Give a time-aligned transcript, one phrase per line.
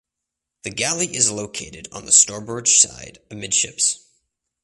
[0.63, 4.03] The galley is located on the starboard side amidships.